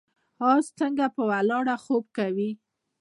[0.51, 2.49] اس څنګه په ولاړه خوب کوي؟